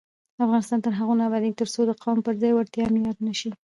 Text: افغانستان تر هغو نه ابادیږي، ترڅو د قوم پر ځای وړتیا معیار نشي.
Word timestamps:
افغانستان 0.45 0.79
تر 0.85 0.93
هغو 0.99 1.13
نه 1.19 1.23
ابادیږي، 1.27 1.57
ترڅو 1.61 1.81
د 1.87 1.91
قوم 2.03 2.17
پر 2.25 2.33
ځای 2.41 2.51
وړتیا 2.53 2.85
معیار 2.93 3.17
نشي. 3.27 3.51